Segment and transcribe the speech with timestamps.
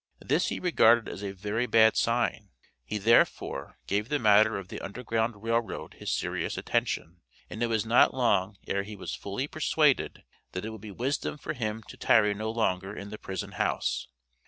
[0.25, 2.49] This he regarded as a very bad sign;
[2.83, 7.67] he therefore, gave the matter of the Underground Rail Road his serious attention, and it
[7.67, 11.83] was not long ere he was fully persuaded that it would be wisdom for him
[11.83, 14.07] to tarry no longer in the prison house.